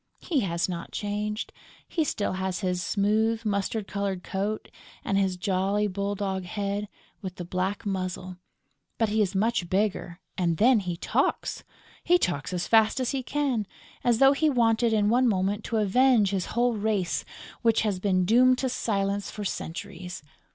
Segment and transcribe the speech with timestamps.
[0.17, 1.53] He has not changed:
[1.87, 4.67] he still has his smooth, mustard coloured coat
[5.05, 6.89] and his jolly bull dog head,
[7.21, 8.37] with the black muzzle,
[8.97, 11.63] but he is much bigger and then he talks!
[12.03, 13.67] He talks as fast as he can,
[14.03, 17.23] as though he wanted in one moment to avenge his whole race,
[17.61, 20.23] which has been doomed to silence for centuries.